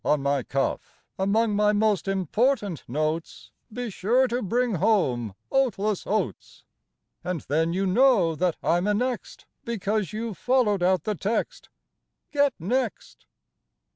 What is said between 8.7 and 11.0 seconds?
annexed, Because you followed